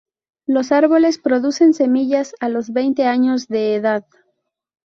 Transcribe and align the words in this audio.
Los 0.47 0.71
árboles 0.71 1.19
producen 1.19 1.75
semillas 1.75 2.33
a 2.39 2.49
los 2.49 2.71
veinte 2.73 3.05
años 3.05 3.47
de 3.49 3.75
edad. 3.75 4.07